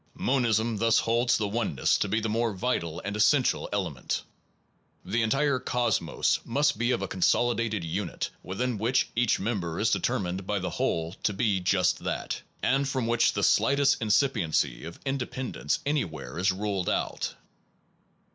[0.15, 4.23] Monism thus holds the oneness to be the more vital and essential element.
[5.05, 9.39] The entire The value cosmos must be a consolidated unit, hite cme within which each
[9.39, 13.33] member is deter ness mined by the whole to be just that, and from which
[13.33, 17.35] the slightest incipiency of in dependence anywhere is ruled out.